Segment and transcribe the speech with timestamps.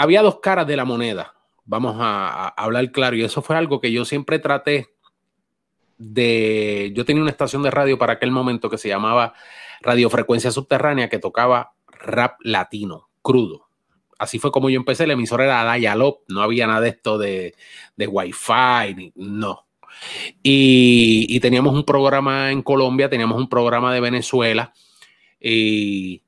[0.00, 1.34] había dos caras de la moneda,
[1.66, 4.88] vamos a, hablar claro, y eso fue algo que yo siempre traté
[5.98, 6.90] de...
[6.94, 9.34] Yo tenía una estación de radio para aquel momento que se llamaba
[9.82, 13.68] Radiofrecuencia Subterránea, que tocaba rap latino, crudo.
[14.18, 17.54] Así fue como yo empecé, la emisora era Dialog, no había nada de esto de,
[17.96, 19.66] de Wi-Fi, no.
[20.42, 24.72] Y, y, teníamos un programa en Colombia, teníamos un programa de Venezuela,
[25.38, 26.22] y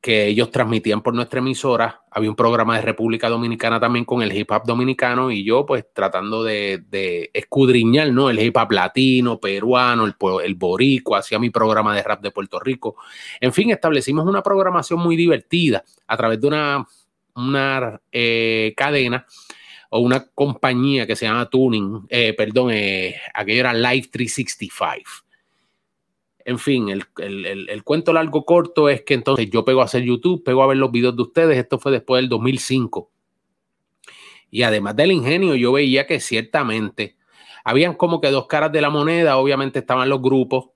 [0.00, 2.02] que ellos transmitían por nuestra emisora.
[2.10, 5.84] Había un programa de República Dominicana también con el hip hop dominicano y yo pues
[5.92, 8.30] tratando de, de escudriñar, ¿no?
[8.30, 12.58] El hip hop latino, peruano, el, el boricua, hacía mi programa de rap de Puerto
[12.58, 12.96] Rico.
[13.40, 16.86] En fin, establecimos una programación muy divertida a través de una,
[17.34, 19.26] una eh, cadena
[19.90, 25.29] o una compañía que se llama Tuning, eh, perdón, eh, aquello era Live 365
[26.44, 30.02] en fin, el, el, el, cuento largo corto es que entonces yo pego a hacer
[30.02, 33.10] YouTube, pego a ver los videos de ustedes, esto fue después del 2005.
[34.50, 37.16] Y además del ingenio, yo veía que ciertamente
[37.64, 40.70] habían como que dos caras de la moneda, obviamente estaban los grupos,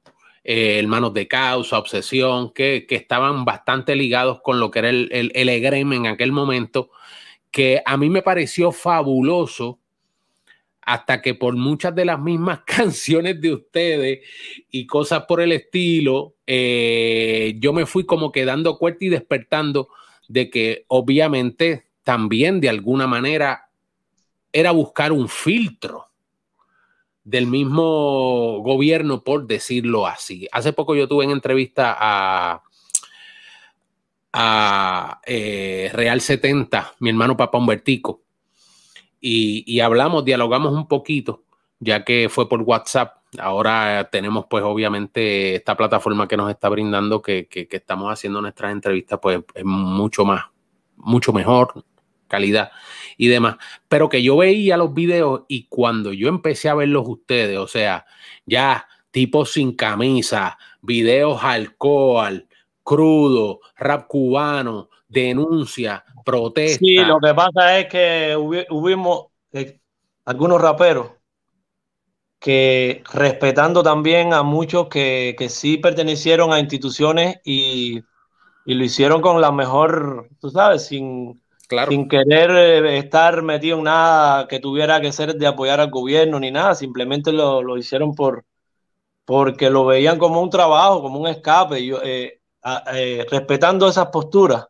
[0.45, 5.09] eh, hermanos de causa, obsesión, que, que, estaban bastante ligados con lo que era el,
[5.11, 6.91] el, el en aquel momento,
[7.51, 9.81] que a mí me pareció fabuloso
[10.85, 14.21] hasta que por muchas de las mismas canciones de ustedes
[14.71, 19.89] y cosas por el estilo, eh, yo me fui como quedando cuenta y despertando
[20.29, 23.69] de que obviamente también de alguna manera
[24.53, 26.07] era buscar un filtro
[27.25, 30.47] del mismo gobierno, por decirlo así.
[30.53, 32.63] Hace poco yo tuve en entrevista a,
[34.33, 38.24] a eh, Real 70, mi hermano Papá Humbertico,
[39.27, 41.45] y, hablamos, dialogamos un poquito,
[41.81, 43.17] ya que fue por WhatsApp.
[43.39, 49.19] Ahora tenemos pues obviamente esta plataforma que nos está brindando, que, estamos haciendo nuestras entrevistas,
[49.23, 50.45] pues es mucho más,
[50.97, 51.85] mucho mejor
[52.29, 52.71] calidad
[53.17, 53.57] y demás.
[53.89, 58.05] Pero que yo veía los videos y cuando yo empecé a verlos ustedes, o sea,
[58.45, 62.47] ya tipos sin camisa, videos alcohol,
[62.83, 66.79] crudo, rap cubano, denuncia, protesta.
[66.79, 69.79] Sí, lo que pasa es que hubimos eh,
[70.25, 71.13] algunos raperos
[72.39, 78.03] que respetando también a muchos que, que sí pertenecieron a instituciones y,
[78.67, 81.91] y, lo hicieron con la mejor, tú sabes, sin, claro.
[81.91, 86.39] sin querer eh, estar metido en nada que tuviera que ser de apoyar al gobierno
[86.39, 88.45] ni nada, simplemente lo, lo hicieron por
[89.25, 92.41] porque lo veían como un trabajo, como un escape, y, eh,
[92.95, 94.67] eh, respetando esas posturas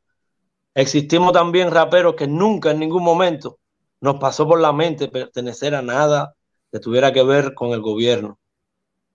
[0.75, 3.59] Existimos también raperos que nunca en ningún momento
[4.01, 6.35] nos pasó por la mente pertenecer a nada
[6.71, 8.39] que tuviera que ver con el gobierno.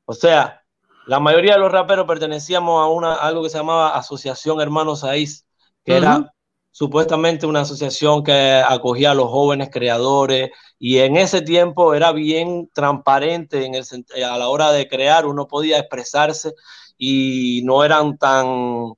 [0.05, 0.63] O sea,
[1.05, 5.45] la mayoría de los raperos pertenecíamos a una algo que se llamaba Asociación Hermanos Aiz,
[5.83, 5.97] que uh -huh.
[5.97, 6.33] era
[6.71, 12.69] supuestamente una asociación que acogía a los jóvenes creadores y en ese tiempo era bien
[12.73, 13.83] transparente en el,
[14.23, 16.53] a la hora de crear, uno podía expresarse
[16.97, 18.93] y no eran tan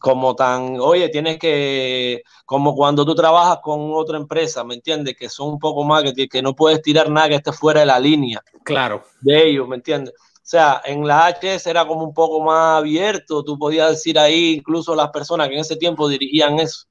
[0.00, 5.14] como tan, oye, tienes que, como cuando tú trabajas con otra empresa, ¿me entiendes?
[5.16, 7.86] Que son un poco más, que, que no puedes tirar nada que esté fuera de
[7.86, 8.42] la línea.
[8.64, 9.04] Claro.
[9.20, 10.14] De ellos, ¿me entiendes?
[10.18, 14.54] O sea, en la HS era como un poco más abierto, tú podías decir ahí,
[14.54, 16.86] incluso las personas que en ese tiempo dirigían eso,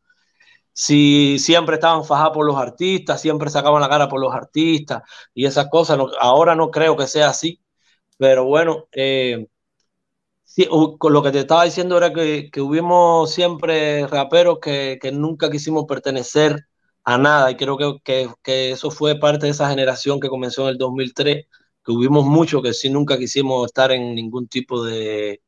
[0.72, 5.02] si siempre estaban fajados por los artistas, siempre sacaban la cara por los artistas
[5.34, 7.60] y esas cosas, no, ahora no creo que sea así,
[8.18, 9.48] pero bueno, eh,
[10.98, 15.50] Con lo que te estaba diciendo era que, que hubimos siempre raperos que, que, nunca
[15.50, 16.68] quisimos pertenecer
[17.04, 20.64] a nada y creo que, que, que, eso fue parte de esa generación que comenzó
[20.64, 21.46] en el 2003,
[21.86, 25.42] que hubimos muchos que sí nunca quisimos estar en ningún tipo de,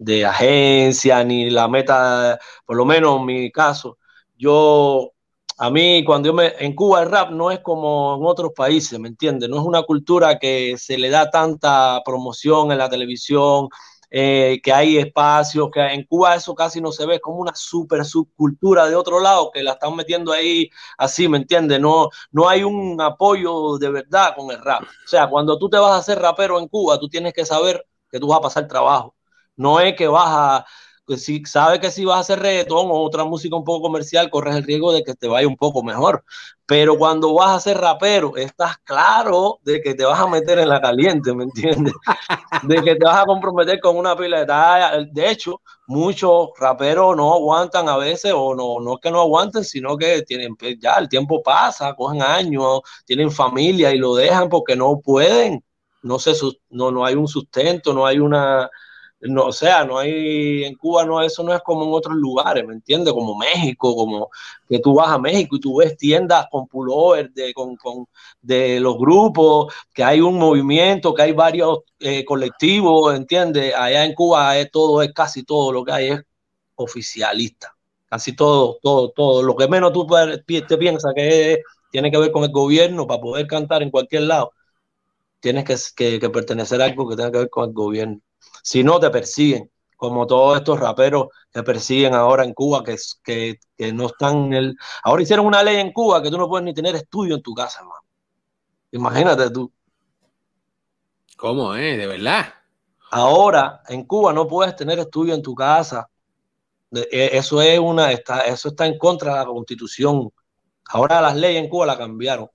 [0.00, 3.98] de agencia ni la meta, por lo menos en mi caso,
[4.36, 5.12] yo
[5.58, 8.98] a mí cuando yo me en Cuba el rap no es como en otros países,
[8.98, 9.50] ¿me entiendes?
[9.50, 13.68] No es una cultura que se le da tanta promoción en la televisión,
[14.10, 18.04] eh, que hay espacios, que en Cuba eso casi no se ve, como una super
[18.04, 21.80] subcultura de otro lado que la están metiendo ahí así, ¿me entiendes?
[21.80, 24.82] No, no hay un apoyo de verdad con el rap.
[24.82, 27.86] O sea, cuando tú te vas a hacer rapero en Cuba, tú tienes que saber
[28.10, 29.14] que tú vas a pasar trabajo.
[29.56, 30.66] No es que vas a
[31.10, 34.30] pues si sabes que si vas a hacer reggaetón o otra música un poco comercial,
[34.30, 36.24] corres el riesgo de que te vaya un poco mejor.
[36.66, 40.68] Pero cuando vas a ser rapero, estás claro de que te vas a meter en
[40.68, 41.92] la caliente, ¿me entiendes?
[42.62, 45.04] De que te vas a comprometer con una pila de talla.
[45.10, 49.64] De hecho, muchos raperos no aguantan a veces, o no, no es que no aguanten,
[49.64, 54.48] sino que tienen, pues, ya el tiempo pasa, cogen años, tienen familia y lo dejan
[54.48, 55.64] porque no pueden.
[56.02, 56.34] No, se,
[56.68, 58.70] no, no hay un sustento, no hay una
[59.22, 62.66] no, o sea, no hay, en Cuba no, eso no es como en otros lugares,
[62.66, 63.12] ¿me entiendes?
[63.12, 64.30] Como México, como
[64.68, 68.06] que tú vas a México y tú ves tiendas con pullover de, con, con,
[68.40, 73.74] de los grupos, que hay un movimiento, que hay varios eh, colectivos, ¿entiendes?
[73.74, 76.22] Allá en Cuba es todo, es casi todo lo que hay es
[76.76, 77.76] oficialista,
[78.08, 79.42] casi todo, todo, todo.
[79.42, 80.06] Lo que menos tú
[80.46, 84.52] te piensas que tiene que ver con el gobierno para poder cantar en cualquier lado,
[85.40, 88.20] tienes que, que pertenecer a algo que tenga que ver con el gobierno
[88.62, 93.58] si no te persiguen, como todos estos raperos que persiguen ahora en Cuba, que, que,
[93.76, 94.76] que no están en el...
[95.02, 97.52] Ahora hicieron una ley en Cuba que tú no puedes ni tener estudio en tu
[97.54, 98.00] casa, hermano.
[98.92, 99.70] Imagínate tú.
[101.36, 101.98] ¿Cómo es?
[101.98, 102.46] ¿De verdad?
[103.10, 106.08] Ahora, en Cuba no puedes tener estudio en tu casa.
[106.92, 110.30] E, eso es una, está, eso está en contra de la constitución.
[110.88, 112.48] Ahora las leyes en Cuba la cambiaron.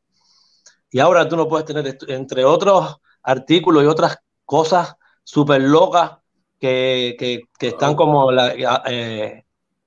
[0.89, 4.95] Y ahora tú no puedes tener, entre otros artículos y otras cosas
[5.25, 6.19] súper locas
[6.59, 9.43] que, están como eh,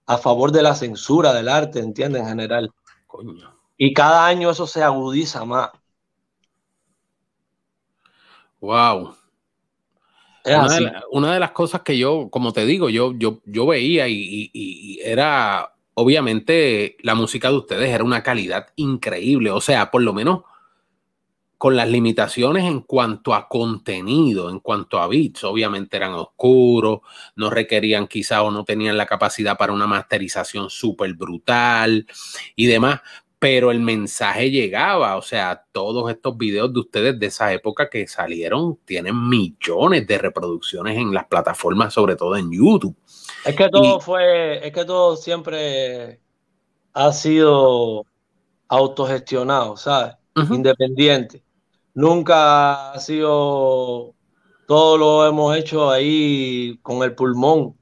[0.07, 2.23] a favor de la censura del arte, ¿entiendes?
[2.23, 2.71] En general.
[3.79, 5.71] Y cada año eso se agudiza más.
[8.61, 9.15] Wow.
[11.13, 14.99] Una de, las cosas que yo, como te digo, yo, yo, yo veía y, y,
[15.01, 19.51] era, obviamente, la música de ustedes era una calidad increíble.
[19.51, 20.43] O sea, por lo menos
[21.59, 27.01] con las limitaciones en cuanto a contenido, en cuanto a bits, obviamente eran oscuros,
[27.35, 32.07] no requerían quizá o no tenían la capacidad para una masterización súper brutal
[32.55, 33.01] y demás,
[33.41, 38.07] pero el mensaje llegaba, o sea, todos estos videos de ustedes de esa época que
[38.07, 42.97] salieron tienen millones de reproducciones en las plataformas, sobre todo en YouTube.
[43.45, 46.21] Es que todo fue, es que todo siempre
[46.93, 48.07] ha sido
[48.69, 50.15] autogestionado, ¿sabes?
[50.51, 51.43] Independiente
[51.99, 54.15] nunca ha sido,
[54.69, 57.77] todo lo hemos hecho ahí con el pulmón.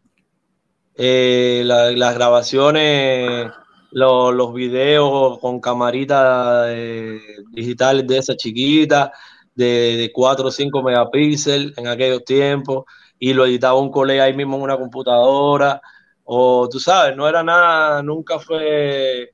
[0.95, 3.51] Eh, las grabaciones,
[3.91, 7.21] los videos con camaritas eh,
[7.53, 9.13] digitales de esa chiquita,
[9.55, 12.85] de, 4 o 5 megapíxeles en aquellos tiempos,
[13.19, 15.81] y lo editaba un colega ahí mismo en una computadora,
[16.25, 19.33] o tú sabes, no era nada, nunca fue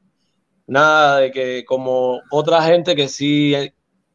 [0.67, 3.55] nada de que como otra gente que sí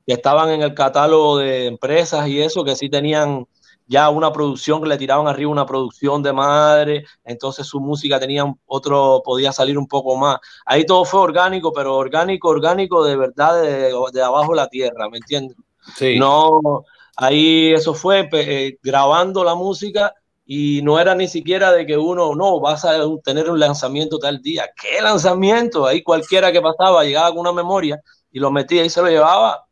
[0.07, 3.45] que estaban en el catálogo de empresas y eso, que sí tenían
[3.87, 8.45] ya una producción, que le tiraban arriba una producción de madre, entonces su música tenía
[8.65, 10.37] otro, podía salir un poco más.
[10.65, 15.17] Ahí todo fue orgánico, pero orgánico, orgánico de verdad de, abajo de la tierra, ¿me
[15.17, 15.57] entiendes?
[15.97, 16.17] Sí.
[16.17, 16.85] No,
[17.17, 20.13] ahí eso fue eh, grabando la música
[20.45, 24.41] y no era ni siquiera de que uno, no, vas a tener un lanzamiento tal
[24.41, 24.69] día.
[24.81, 25.85] ¿Qué lanzamiento?
[25.85, 27.99] Ahí cualquiera que pasaba llegaba con una memoria
[28.31, 29.66] y lo metía y se lo llevaba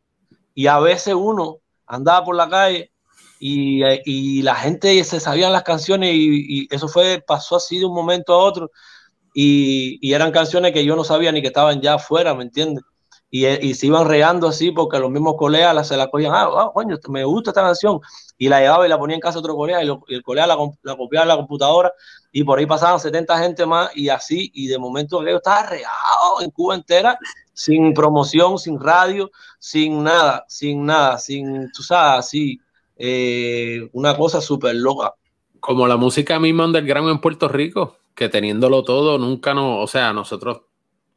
[0.56, 2.90] y a veces uno andaba por la calle
[3.38, 8.32] y, la gente se sabían las canciones y, eso fue, pasó así de un momento
[8.32, 8.70] a otro
[9.34, 12.82] y, eran canciones que yo no sabía ni que estaban ya afuera, ¿me entiendes?
[13.30, 16.96] Y, se iban reando así porque los mismos colegas se la cogían, ah, ah, coño,
[17.10, 18.00] me gusta esta canción
[18.38, 20.96] y la llevaba y la ponía en casa otro colega y, el colega la, la,
[20.96, 21.92] copiaba en la computadora
[22.32, 26.40] y por ahí pasaban 70 gente más y así y de momento aquello estaba reado
[26.40, 27.18] en Cuba entera
[27.56, 32.60] sin promoción, sin radio, sin nada, sin nada, sin, tú sabes, así,
[32.96, 35.14] eh, una cosa súper loca.
[35.58, 40.12] Como la música misma underground en Puerto Rico, que teniéndolo todo, nunca nos, o sea,
[40.12, 40.60] nosotros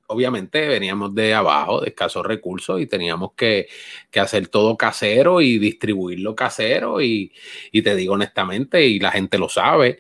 [0.08, 3.68] obviamente veníamos de abajo, de escasos recursos, y teníamos que,
[4.10, 7.34] que hacer todo casero y distribuirlo casero, y,
[7.74, 10.00] y te digo honestamente, y la gente lo sabe,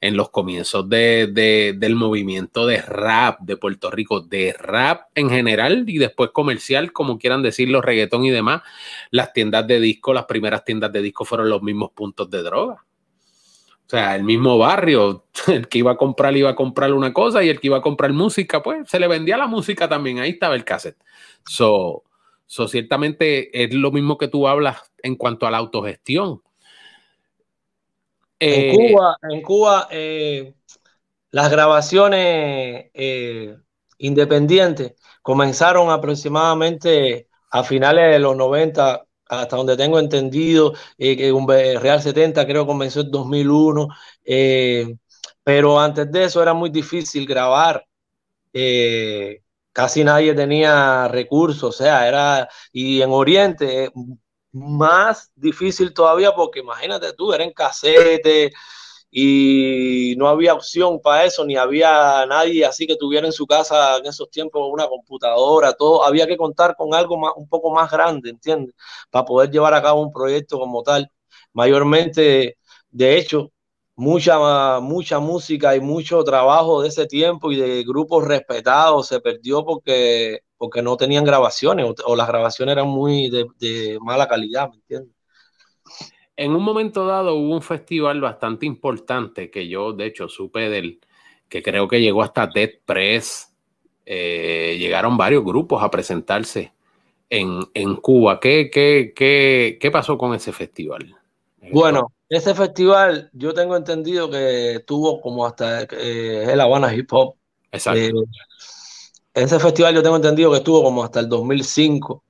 [0.00, 5.84] en los comienzos de, del movimiento de rap de Puerto Rico, de rap en general
[5.88, 8.62] y después comercial, como quieran decirlo, reggaetón y demás,
[9.10, 12.84] las tiendas de disco, las primeras tiendas de disco fueron los mismos puntos de droga.
[13.86, 17.42] O sea, el mismo barrio, el que iba a comprar iba a comprar una cosa
[17.42, 20.30] y el que iba a comprar música, pues se le vendía la música también, ahí
[20.30, 20.98] estaba el cassette.
[21.44, 22.04] So,
[22.46, 26.42] so ciertamente es lo mismo que tú hablas en cuanto a la autogestión
[28.40, 30.54] en eh, Cuba, en Cuba eh,
[31.30, 33.56] las grabaciones eh,
[33.98, 42.00] independientes comenzaron aproximadamente a finales de los 90, hasta donde tengo entendido, que un Real
[42.00, 43.88] 70 creo que comenzó en 2001,
[45.42, 47.86] pero antes de eso era muy difícil grabar.
[49.72, 53.90] casi nadie tenía recursos, o sea, era, y en Oriente
[54.58, 58.52] más difícil todavía porque imagínate tú, era en casete
[59.10, 63.96] y no había opción para eso, ni había nadie así que tuviera en su casa
[63.98, 67.90] en esos tiempos una computadora, todo, había que contar con algo más, un poco más
[67.90, 68.74] grande, ¿entiendes?
[69.10, 71.10] Para poder llevar a cabo un proyecto como tal.
[71.52, 72.58] Mayormente,
[72.90, 73.52] de hecho,
[73.96, 79.64] mucha, mucha música y mucho trabajo de ese tiempo y de grupos respetados se perdió
[79.64, 85.14] porque, porque no tenían grabaciones o, las grabaciones eran muy de, mala calidad, ¿me entiendes?
[86.36, 91.00] En un momento dado hubo un festival bastante importante que yo, de hecho, supe del
[91.48, 93.54] que creo que llegó hasta Dead Press.
[94.04, 96.72] Eh, llegaron varios grupos a presentarse
[97.28, 98.38] en, en Cuba.
[98.38, 101.16] ¿Qué, qué, qué, qué pasó con ese festival?
[101.72, 107.34] Bueno, ese festival yo tengo entendido que tuvo como hasta eh, el Habana Hip Hop.
[107.72, 108.00] Exacto.
[108.00, 108.12] Eh,
[109.42, 112.22] ese festival yo tengo entendido que estuvo como hasta el 2005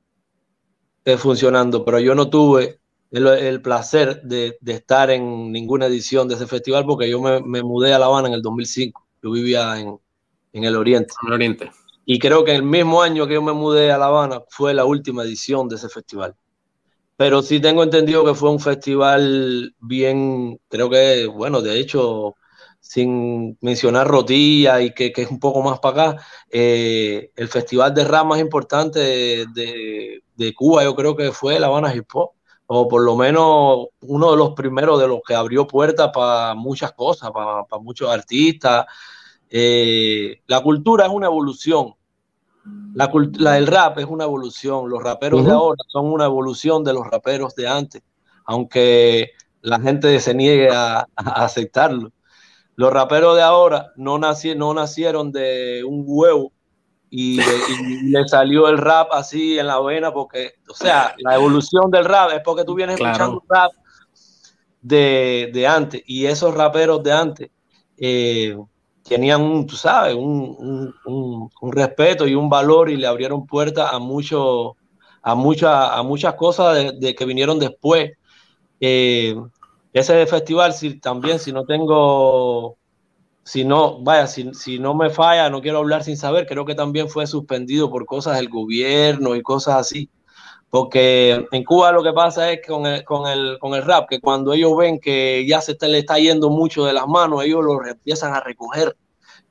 [1.05, 6.47] eh, funcionando, pero yo no tuve el, placer de, estar en ninguna edición de ese
[6.47, 9.07] festival porque yo me, mudé a La Habana en el 2005.
[9.23, 9.99] Yo vivía en,
[10.53, 11.15] en el Oriente.
[11.23, 11.71] En el Oriente.
[12.05, 14.85] Y creo que el mismo año que yo me mudé a La Habana fue la
[14.85, 16.35] última edición de ese festival
[17.19, 22.37] pero sí tengo entendido que fue un festival bien, creo que, bueno, de hecho,
[22.81, 28.05] sin mencionar Rotilla y que, es un poco más para acá, eh, el festival de
[28.05, 32.31] rap más importante de, Cuba, yo creo que fue La Habana Hip Hop,
[32.67, 36.93] o por lo menos uno de los primeros de los que abrió puertas para muchas
[36.93, 38.87] cosas, para, muchos artistas.
[39.51, 41.95] Eh, la cultura es una evolución,
[42.95, 46.93] la, la, el rap es una evolución, los raperos de ahora son una evolución de
[46.93, 48.03] los raperos de antes,
[48.45, 49.33] aunque
[49.63, 52.13] la gente se niegue a, aceptarlo.
[52.79, 56.53] Los raperos de ahora no, no nacieron de un huevo
[57.11, 57.41] y,
[58.05, 62.31] le salió el rap así en la vena, porque, o sea, la evolución del rap
[62.35, 63.73] es porque tú vienes escuchando rap
[64.81, 67.51] de, de, antes y esos raperos de antes.
[67.97, 68.57] Eh,
[69.03, 70.95] tenían un, tú sabes, un,
[71.73, 74.77] respeto y un valor y le abrieron puertas a mucho,
[75.21, 78.13] a muchas, a muchas cosas de, que vinieron después.
[78.79, 79.35] Eh,
[79.99, 82.77] ese festival, si, también, si no tengo,
[83.45, 86.75] si no, vaya, si, si, no me falla, no quiero hablar sin saber, creo que
[86.75, 90.11] también fue suspendido por cosas del gobierno y cosas así.
[90.71, 94.09] Porque en Cuba lo que pasa es que con el, con el, con el rap,
[94.09, 97.65] que cuando ellos ven que ya se le está yendo mucho de las manos, ellos
[97.65, 98.95] lo empiezan a recoger.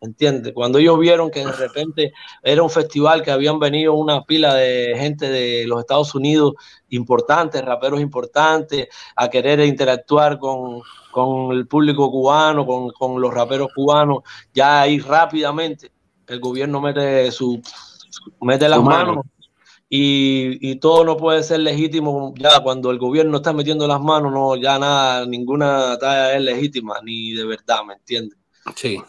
[0.01, 0.53] ¿Entiendes?
[0.53, 2.13] Cuando ellos vieron que de repente
[2.43, 6.53] era un festival que habían venido una pila de gente de los Estados Unidos
[6.89, 13.69] importantes, raperos importantes, a querer interactuar con, con el público cubano, con, con, los raperos
[13.73, 14.19] cubanos,
[14.53, 15.91] ya ahí rápidamente
[16.27, 17.61] el gobierno mete su
[18.41, 19.25] mete las manos
[19.89, 24.55] y, todo no puede ser legítimo ya cuando el gobierno está metiendo las manos, no,
[24.57, 28.37] ya nada, ninguna talla es legítima, ni de verdad, ¿me entiendes?
[28.75, 29.01] Sí.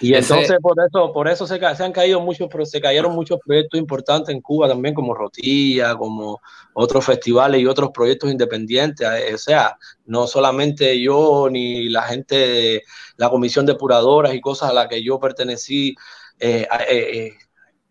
[0.00, 3.78] Y entonces por eso, por eso se, se, han caído muchos, se cayeron muchos proyectos
[3.78, 6.40] importantes en Cuba también, como Rotilla, como
[6.74, 9.06] otros festivales y otros proyectos independientes.
[9.06, 12.82] Eh, o sea, no solamente yo ni la gente de
[13.16, 15.94] la comisión depuradoras y cosas a la que yo pertenecí,
[16.38, 17.32] eh, eh,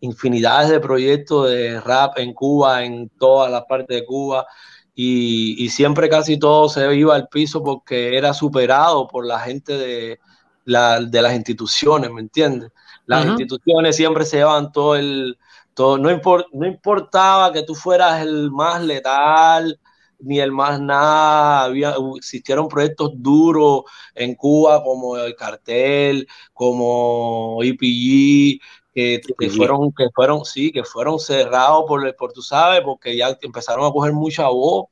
[0.00, 4.46] infinidades de proyectos de rap en Cuba, en todas las partes de Cuba,
[4.94, 10.18] y, siempre casi todo se iba al piso porque era superado por la gente de,
[10.64, 12.70] la, de las instituciones, ¿me entiendes?
[13.06, 15.36] Las instituciones siempre se llevaban todo el,
[15.74, 16.08] todo, no,
[16.52, 19.80] no importaba que tú fueras el más letal,
[20.20, 23.82] ni el más nada, había, existieron proyectos duros
[24.14, 28.60] en Cuba como el cartel, como IPG,
[28.92, 33.86] que, fueron, que fueron, sí, que fueron cerrados por, por, tú sabes, porque ya empezaron
[33.86, 34.86] a coger mucha voz.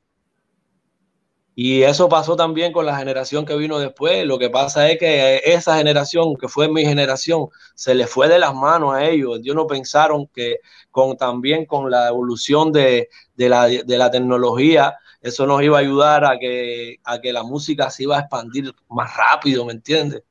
[1.61, 4.25] Y eso pasó también con la generación que vino después.
[4.25, 8.39] Lo que pasa es que esa generación, que fue mi generación, se le fue de
[8.39, 9.39] las manos a ellos.
[9.39, 14.95] Ellos no pensaron que con, también con la evolución de, de, la, de la tecnología,
[15.19, 18.73] eso nos iba a ayudar a que, a que la música se iba a expandir
[18.87, 20.23] más rápido, ¿me entiendes?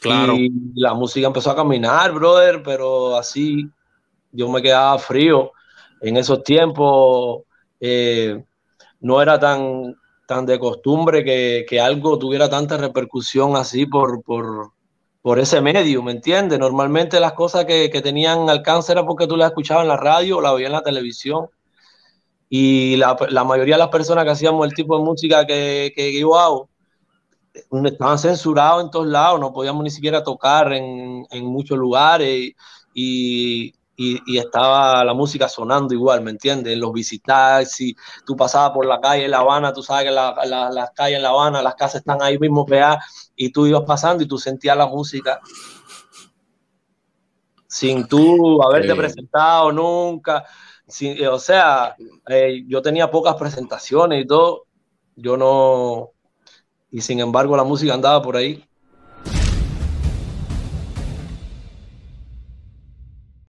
[0.00, 0.34] Claro.
[0.36, 3.68] Y la música empezó a caminar, brother, pero así
[4.30, 5.50] yo me quedaba frío.
[6.00, 7.42] En esos tiempos
[7.80, 8.44] eh,
[9.02, 15.60] no era tan, tan de costumbre que, algo tuviera tanta repercusión así por, por, ese
[15.60, 16.58] medio, ¿me entiendes?
[16.58, 20.40] Normalmente las cosas que, tenían alcance era porque tú las escuchabas en la radio o
[20.40, 21.48] la veías en la televisión.
[22.48, 26.38] Y la, mayoría de las personas que hacíamos el tipo de música que, que yo
[26.38, 26.68] hago,
[27.84, 32.52] estaban censurados en todos lados, no podíamos ni siquiera tocar en, muchos lugares
[32.94, 36.72] y, estaba la música sonando igual, ¿me entiendes?
[36.72, 37.94] En los visitar, si
[38.26, 41.30] tú pasabas por la calle en La Habana, tú sabes que las calles en La
[41.30, 44.86] Habana, las casas están ahí mismo creadas y tú ibas pasando y tú sentías la
[44.86, 45.40] música
[47.72, 50.44] sin tú haberte presentado nunca.
[51.30, 51.96] o sea,
[52.28, 54.66] eh, yo tenía pocas presentaciones y todo.
[55.16, 56.10] Yo no,
[56.90, 58.62] y sin embargo la música andaba por ahí.